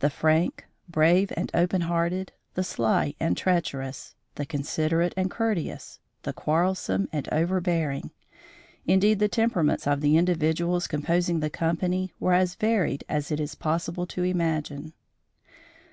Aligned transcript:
The 0.00 0.10
frank, 0.10 0.66
brave 0.88 1.32
and 1.36 1.52
open 1.54 1.82
hearted, 1.82 2.32
the 2.54 2.64
sly 2.64 3.14
and 3.20 3.36
treacherous, 3.36 4.16
the 4.34 4.44
considerate 4.44 5.14
and 5.16 5.30
courteous, 5.30 6.00
the 6.24 6.32
quarrelsome 6.32 7.08
and 7.12 7.28
overbearing 7.30 8.10
indeed 8.86 9.20
the 9.20 9.28
temperaments 9.28 9.86
of 9.86 10.00
the 10.00 10.16
individuals 10.16 10.88
composing 10.88 11.38
the 11.38 11.48
company 11.48 12.12
were 12.18 12.34
as 12.34 12.56
varied 12.56 13.04
as 13.08 13.30
it 13.30 13.38
is 13.38 13.54
possible 13.54 14.04
to 14.08 14.24
imagine. 14.24 14.94